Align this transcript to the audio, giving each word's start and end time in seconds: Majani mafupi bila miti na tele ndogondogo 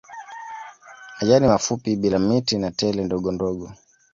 Majani 1.21 1.47
mafupi 1.47 1.95
bila 1.95 2.19
miti 2.19 2.57
na 2.57 2.71
tele 2.71 3.03
ndogondogo 3.03 3.71